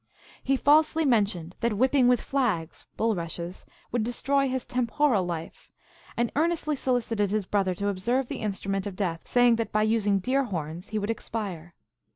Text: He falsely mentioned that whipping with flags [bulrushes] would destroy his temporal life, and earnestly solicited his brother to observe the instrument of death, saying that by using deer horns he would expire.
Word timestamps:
He 0.41 0.57
falsely 0.57 1.05
mentioned 1.05 1.55
that 1.59 1.73
whipping 1.77 2.07
with 2.07 2.21
flags 2.21 2.87
[bulrushes] 2.97 3.67
would 3.91 4.03
destroy 4.03 4.49
his 4.49 4.65
temporal 4.65 5.23
life, 5.23 5.69
and 6.17 6.31
earnestly 6.35 6.75
solicited 6.75 7.29
his 7.29 7.45
brother 7.45 7.75
to 7.75 7.87
observe 7.87 8.27
the 8.27 8.39
instrument 8.41 8.87
of 8.87 8.95
death, 8.95 9.27
saying 9.27 9.57
that 9.57 9.71
by 9.71 9.83
using 9.83 10.17
deer 10.17 10.45
horns 10.45 10.87
he 10.87 10.97
would 10.97 11.11
expire. 11.11 11.75